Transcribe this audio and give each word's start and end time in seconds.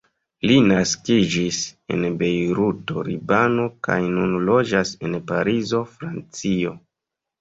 Li 0.51 0.55
naskiĝis 0.69 1.59
en 1.95 2.07
Bejruto, 2.21 3.03
Libano, 3.09 3.67
kaj 3.89 3.99
nun 4.15 4.35
loĝas 4.49 4.95
en 5.09 5.21
Parizo, 5.33 5.83
Francio. 5.99 6.75